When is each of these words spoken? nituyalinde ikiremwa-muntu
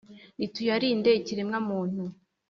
nituyalinde 0.37 1.09
ikiremwa-muntu 1.19 2.03